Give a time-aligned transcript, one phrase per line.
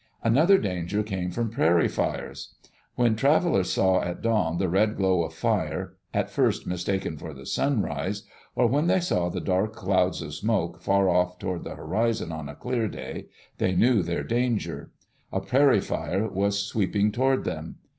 [0.23, 2.55] Another danger came from prairie fires.
[2.95, 7.35] When trav elers saw at dawn the red glow of fire, at first mistaken for
[7.35, 8.23] the sunrise,
[8.55, 12.49] or when they saw the dark clouds of smoke far off toward the horizon on
[12.49, 13.27] a clear day,
[13.59, 14.89] they knew their danger.
[15.31, 17.75] A prairie fire was sweeping toward them.